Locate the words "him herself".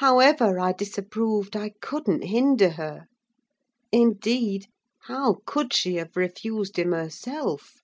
6.78-7.76